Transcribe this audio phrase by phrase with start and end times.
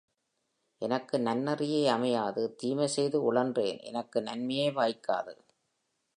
[0.81, 5.35] எனக்கு நன்னெறியே அமையாது தீமை செய்து உழன்றேன் எனக்கு நன்மையே வாய்க்காது.